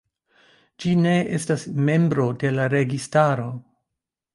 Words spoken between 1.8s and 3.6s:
membro de la registaro.